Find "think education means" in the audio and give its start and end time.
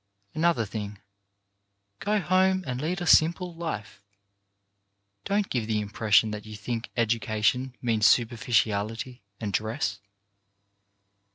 6.55-8.07